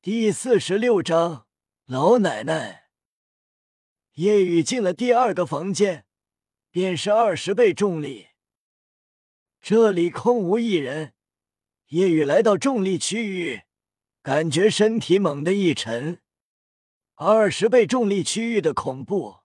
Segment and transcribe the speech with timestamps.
[0.00, 1.48] 第四十六章，
[1.86, 2.84] 老奶奶。
[4.12, 6.06] 夜雨进了第二个房间，
[6.70, 8.28] 便是二十倍重力。
[9.60, 11.14] 这里空无一人。
[11.88, 13.62] 夜雨来到重力区域，
[14.22, 16.20] 感觉身体猛地一沉。
[17.16, 19.38] 二十倍重力区域的恐怖，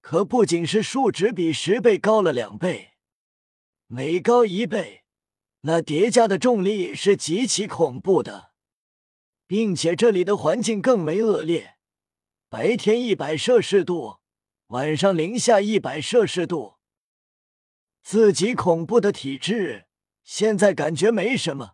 [0.00, 2.92] 可不仅是数值比十倍高了两倍，
[3.88, 5.02] 每高一倍，
[5.62, 8.49] 那叠加的重力是极其恐怖的，
[9.50, 11.74] 并且这里的环境更为恶劣，
[12.48, 14.18] 白天一百摄氏度，
[14.68, 16.76] 晚上零下一百摄氏度，
[18.00, 19.88] 自己恐怖的体质。
[20.22, 21.72] 现在感觉没什么，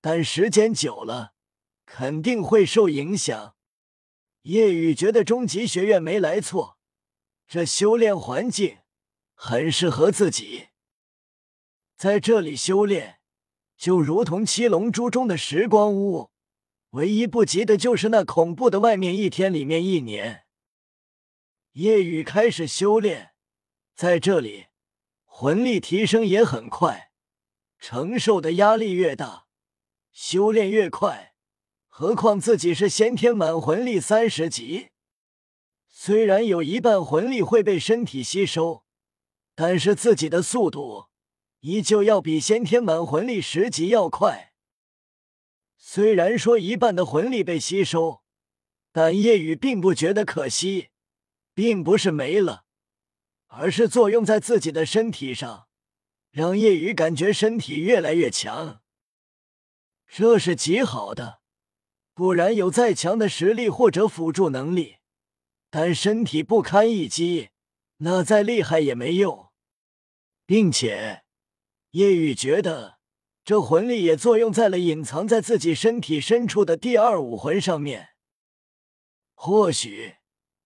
[0.00, 1.34] 但时间久了
[1.84, 3.54] 肯定会受影响。
[4.44, 6.78] 叶雨觉得终极学院没来错，
[7.46, 8.78] 这修炼环境
[9.34, 10.68] 很适合自己，
[11.98, 13.18] 在这里修炼
[13.76, 16.30] 就如同七龙珠中的时光屋，
[16.94, 20.44] 唯一不及的就是那恐怖的外面一天，里面一年。
[21.72, 23.32] 夜雨开始修炼，
[23.96, 24.66] 在这里
[25.24, 27.10] 魂力提升也很快。
[27.80, 29.46] 承受的压力越大，
[30.12, 31.34] 修炼越快。
[31.88, 34.90] 何况自己是先天满魂力三十级，
[35.88, 38.84] 虽然有一半魂力会被身体吸收，
[39.56, 41.06] 但是自己的速度
[41.60, 44.53] 依旧要比先天满魂力十级要快。
[45.86, 48.22] 虽然说一半的魂力被吸收，
[48.90, 50.88] 但叶雨并不觉得可惜，
[51.52, 52.64] 并不是没了，
[53.48, 55.68] 而是作用在自己的身体上。
[56.30, 58.82] 让叶雨感觉身体越来越强，
[60.08, 61.42] 这是极好的。
[62.14, 64.96] 不然有再强的实力或者辅助能力，
[65.68, 67.50] 但身体不堪一击，
[67.98, 69.52] 那再厉害也没用。
[70.46, 71.24] 并且，
[71.90, 72.93] 叶雨觉得
[73.44, 78.08] 这魂力也作用在了隐藏在自己身体深处的第二武魂上面。
[79.34, 80.14] 或许，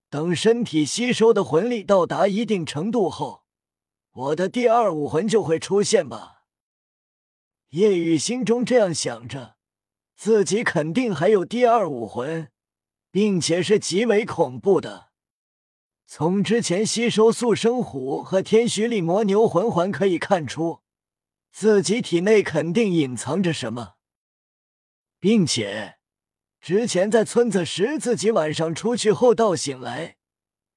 [0.09, 3.43] 等身体吸收的魂力到达一定程度后。
[4.13, 6.45] 我的第二武魂就会出现吧？
[7.71, 9.57] 叶雨心中这样想着，
[10.17, 12.49] 自己肯定还有第二武魂，
[13.11, 15.09] 并且是极为恐怖的。
[16.07, 20.81] 从之前吸收速生虎和天徐力魔牛魂环可以看出，
[21.51, 23.95] 自己体内肯定隐藏着什么，
[25.19, 25.99] 并且
[26.61, 30.17] 之前在村子时，自己晚上出去后到醒来，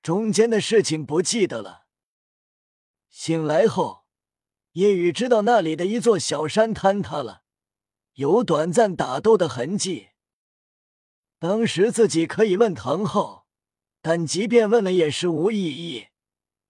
[0.02, 1.86] 中间的事情不记得了。
[3.10, 4.06] 醒来后，
[4.74, 7.44] 叶雨知道那里的一座小山坍塌了，
[8.14, 10.10] 有短暂打斗的痕迹。
[11.38, 13.48] 当时自己可以问唐昊，
[14.02, 16.08] 但即便问了也是无意义，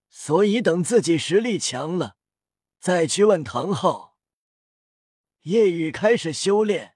[0.09, 2.15] 所以等自己实力强了
[2.81, 4.17] 再去问唐昊。
[5.41, 6.95] 夜雨开始修炼，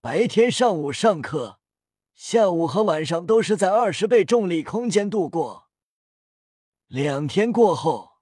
[0.00, 1.60] 白天上午上课，
[2.14, 5.68] 下午和晚上都是在二十倍重力空间度过。
[6.86, 8.12] 两天过后。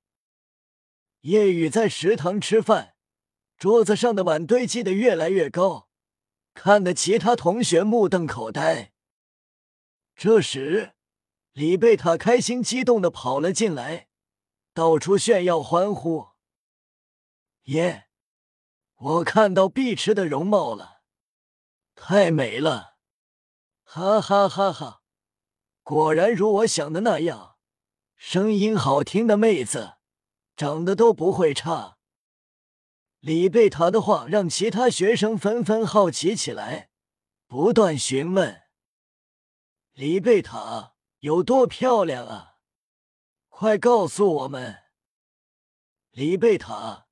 [1.20, 2.96] 夜雨在食堂吃饭，
[3.56, 5.88] 桌子上的碗堆积的越来越高，
[6.52, 8.92] 看得其他同学目瞪口呆。
[10.16, 10.94] 这时，
[11.52, 14.08] 李贝塔开心激动的跑了进来，
[14.72, 16.27] 到处炫耀欢呼
[17.68, 18.08] ：“耶！
[18.96, 21.02] 我看到碧池的容貌了，
[21.94, 22.98] 太美了！
[23.82, 25.02] 哈哈哈哈！
[25.82, 27.56] 果然如我想的那样，
[28.16, 29.94] 声音好听的妹子。”
[30.56, 31.98] 长得都不会差。
[33.20, 36.90] 李贝塔的话让其他学生纷纷好奇起来，
[37.46, 38.62] 不断询问
[39.94, 42.56] ：“李贝塔有多漂亮啊？
[43.48, 44.78] 快告诉我们！”
[46.10, 47.07] 李贝塔，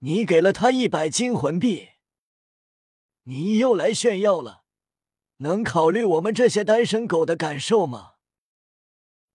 [0.00, 1.88] 你给了他一百金魂币，
[3.22, 4.64] 你又来炫耀了，
[5.38, 8.16] 能考虑我们这些单身狗的感受吗？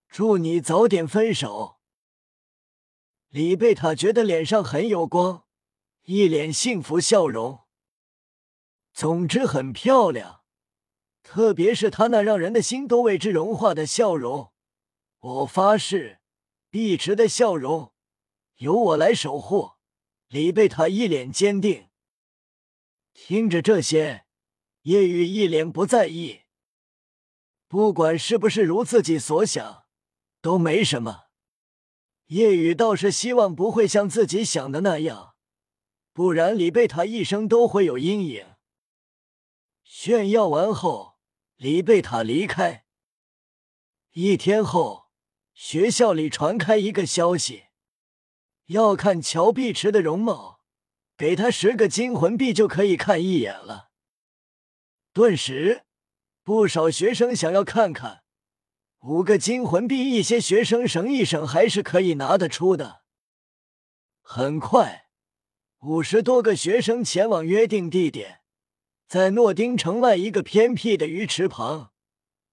[0.07, 1.79] 祝你早点分手。
[3.29, 5.45] 李贝塔觉得脸上很有光，
[6.03, 7.61] 一脸幸福笑容。
[8.94, 10.44] 总之很漂亮，
[11.23, 14.51] 特别是她那让人的心都为之融化的笑容。
[15.19, 16.19] 我发誓，
[16.69, 17.94] 碧池的笑容
[18.57, 19.71] 由我来守护。
[20.31, 21.89] 李贝塔一脸坚定。
[23.13, 24.25] 听着这些，
[24.83, 26.44] 叶雨一脸不在意。
[27.68, 29.83] 不管是不是如自己所想，
[30.39, 31.25] 都没什么。
[32.28, 35.36] 叶雨倒是希望不会像自己想的那样，
[36.13, 38.56] 不然李贝塔一生都会有阴影。
[39.84, 41.18] 炫耀完后，
[41.57, 42.86] 李贝塔离开。
[44.13, 45.10] 一天后，
[45.54, 47.66] 学校里传开一个消息，
[48.71, 50.62] 要看乔碧池的容貌，
[51.18, 53.89] 给他十个金魂币就可以看一眼了。
[55.13, 55.83] 顿时，
[56.44, 58.23] 不少学生想要看看
[59.01, 63.01] 五个金魂币，一些学生省一省还是可以拿得出的。
[64.21, 65.09] 很快，
[65.79, 68.41] 五十多个学生前往约定地点，
[69.07, 71.91] 在诺丁城外一个偏僻的鱼池旁，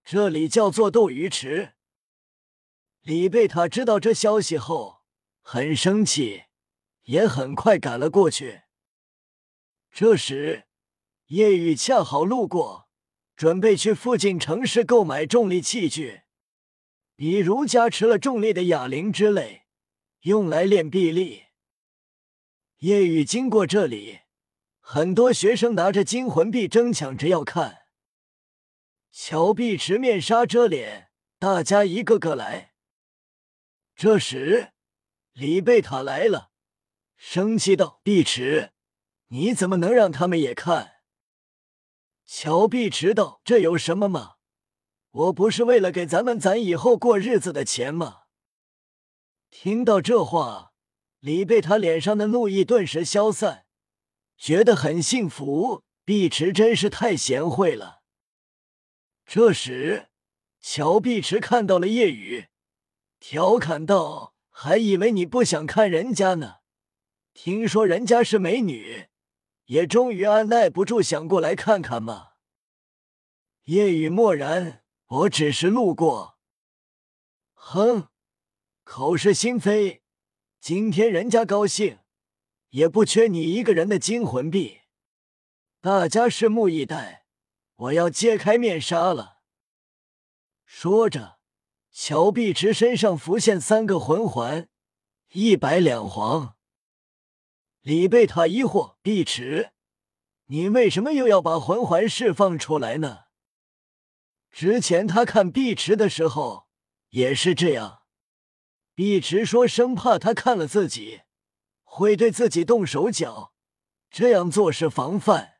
[0.04, 1.74] 这里叫做斗鱼池。
[3.02, 4.97] 李贝塔知道这消息后
[5.50, 6.42] 很生气，
[7.04, 8.64] 也很快赶了过去。
[9.90, 10.66] 这时，
[11.28, 12.90] 夜雨恰好路过，
[13.34, 16.24] 准备去附近城市购买重力器具，
[17.16, 19.62] 比如加持了重力的哑铃之类，
[20.20, 21.44] 用来练臂力。
[22.80, 24.18] 夜雨经过这里，
[24.80, 27.86] 很多学生拿着金魂币争抢着要看。
[29.10, 32.74] 乔碧池面纱遮脸，大家一个个来。
[33.96, 34.74] 这时，
[35.38, 36.50] 李贝塔来了，
[37.14, 38.72] 生气道：“碧池，
[39.28, 40.96] 你怎么能让他们也看？”
[42.26, 44.38] 乔碧池道：“这有什么吗？
[45.12, 48.22] 我不是为了给咱们攒以后过日子的钱吗？”
[49.48, 50.72] 听到这话，
[51.20, 53.64] 李贝塔脸上的怒意顿时消散，
[54.36, 55.84] 觉得很幸福。
[56.04, 58.00] 碧池真是太贤惠了。
[59.24, 60.08] 这时，
[60.60, 62.48] 乔碧池看到了叶雨。
[63.20, 66.56] 调侃道：“还以为你不想看人家呢，
[67.32, 69.06] 听说人家是美女，
[69.66, 72.30] 也终于按耐不住想过来看看嘛。”
[73.66, 76.40] 夜雨默然：“我只是路过。”
[77.54, 78.08] 哼，
[78.82, 80.02] 口是心非。
[80.60, 82.00] 今天人家高兴，
[82.70, 84.80] 也不缺你一个人的金魂币。
[85.80, 87.26] 大家拭目以待，
[87.76, 89.38] 我要揭开面纱了。
[90.64, 91.37] 说着。
[92.00, 94.68] 乔碧池身上浮现三个魂环，
[95.32, 96.54] 一白两黄。
[97.80, 99.72] 李贝塔疑惑：“碧池，
[100.46, 103.24] 你为什么又要把魂环释放出来呢？”
[104.52, 106.68] 之前他看碧池的时候
[107.08, 108.02] 也是这样。
[108.94, 111.22] 碧池说：“生怕他看了自己
[111.82, 113.52] 会对自己动手脚，
[114.08, 115.54] 这样做是防范。”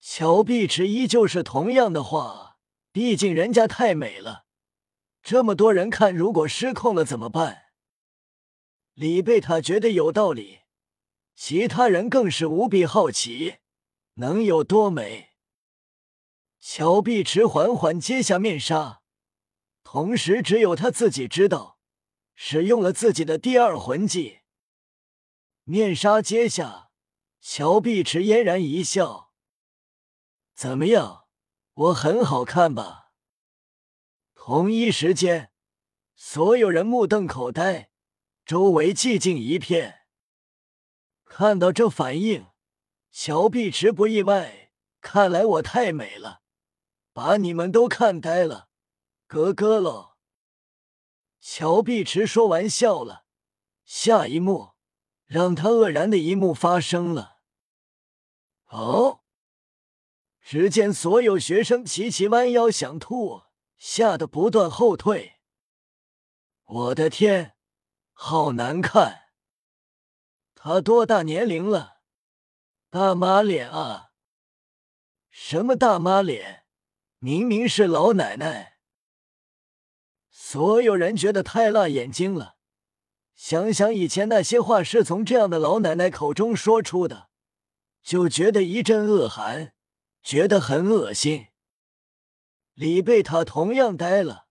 [0.00, 2.56] 乔碧池依旧是同样的话，
[2.90, 4.46] 毕竟人家太美了。
[5.22, 7.66] 这么多人看，如果失控了怎么办？
[8.94, 10.62] 李贝塔觉得有道理，
[11.36, 13.58] 其他人更是无比好奇，
[14.14, 15.30] 能有多美？
[16.58, 19.02] 乔碧池缓缓揭下面纱，
[19.84, 21.78] 同时只有他自己知道，
[22.34, 24.40] 使用了自己的第二魂技。
[25.64, 26.90] 面纱揭下，
[27.40, 29.32] 乔碧池嫣然一笑
[30.54, 31.26] ：“怎么样，
[31.74, 33.01] 我很好看吧？”
[34.44, 35.52] 同一时间，
[36.16, 37.90] 所有人目瞪口呆，
[38.44, 40.00] 周围寂静一片。
[41.24, 42.48] 看到这反应，
[43.12, 44.72] 乔碧池不意外。
[45.00, 46.42] 看来我太美了，
[47.12, 48.68] 把你们都看呆了，
[49.28, 50.16] 咯咯喽。
[51.38, 53.24] 乔碧池说完笑了。
[53.84, 54.72] 下一幕，
[55.24, 57.38] 让他愕然的一幕发生了。
[58.70, 59.20] 哦！
[60.40, 63.42] 只见所有学生齐齐弯腰想吐。
[63.84, 65.40] 吓得不断后退。
[66.66, 67.56] 我的天，
[68.12, 69.22] 好难看！
[70.54, 71.96] 他多大年龄了？
[72.90, 74.12] 大妈脸啊！
[75.30, 76.64] 什么大妈脸？
[77.18, 78.78] 明明是老奶奶！
[80.30, 82.58] 所有人觉得太辣眼睛了。
[83.34, 87.30] 想想以前那些话是从这样的老奶奶口中说出的，
[88.00, 89.74] 就觉得一阵恶寒，
[90.22, 91.48] 觉得很恶心。
[92.74, 94.46] 李贝塔同样呆了，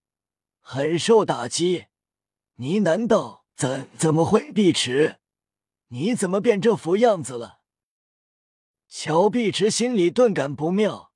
[0.59, 1.87] 很受打击。
[2.55, 5.17] 你难道怎怎么会碧池？
[5.87, 7.61] 你怎么变这副样子了？
[8.87, 11.13] 乔碧池心里顿感不妙，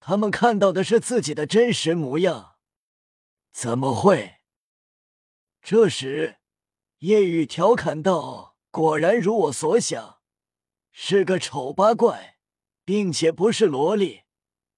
[0.00, 2.56] 他们看到的是自己的真实模样，
[3.50, 4.34] 怎么会？
[5.62, 6.40] 这时，
[6.98, 10.18] 叶雨调侃道：“果然如我所想，
[10.92, 12.36] 是个丑八怪，
[12.84, 14.23] 并且不是萝莉。”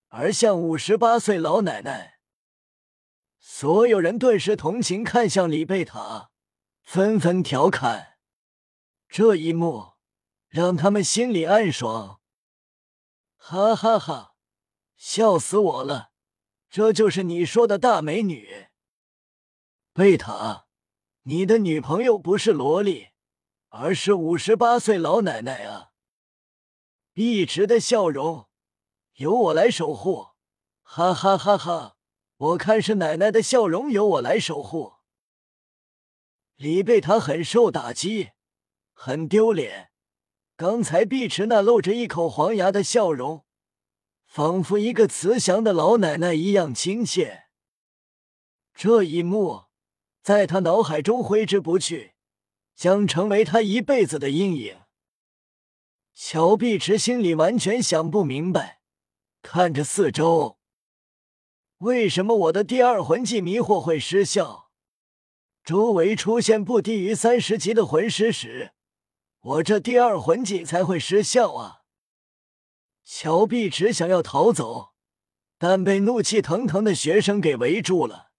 [0.08, 2.20] 而像五十八岁老奶奶，
[3.38, 6.30] 所有人顿时同情看向李贝塔，
[6.82, 8.18] 纷纷调侃。
[9.08, 9.94] 这一幕
[10.48, 12.20] 让他们心里暗爽，
[13.36, 14.34] 哈哈哈，
[14.96, 16.12] 笑死我了！
[16.68, 18.68] 这就是你说的大美女，
[19.92, 20.66] 贝塔，
[21.22, 23.08] 你的女朋友不是萝莉，
[23.68, 25.92] 而是五十八岁老奶奶啊！
[27.14, 28.48] 一直的笑容。
[29.16, 30.28] 由我来守护，
[30.82, 31.96] 哈哈哈哈！
[32.36, 34.96] 我看是奶奶的笑容由我来守护。
[36.56, 38.32] 李贝塔很受打击，
[38.92, 39.90] 很丢脸。
[40.54, 43.46] 刚才碧池那露着一口黄牙的笑容，
[44.26, 47.44] 仿佛一个慈祥的老奶奶一样亲切。
[48.74, 49.64] 这一幕
[50.20, 52.12] 在他脑海中挥之不去，
[52.74, 54.82] 将成为他一辈子的阴影。
[56.12, 58.75] 乔碧池心里完全想不明白，
[59.48, 60.58] 看着四周，
[61.78, 64.72] 为什么我的第二魂技迷惑会失效？
[65.62, 68.72] 周围出现不低于三十级的魂师时，
[69.40, 71.82] 我这第二魂技才会失效啊！
[73.04, 74.94] 乔碧只想要逃走，
[75.58, 78.32] 但被怒气腾腾的学生给围住了。